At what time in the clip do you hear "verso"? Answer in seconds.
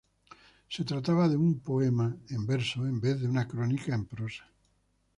2.47-2.87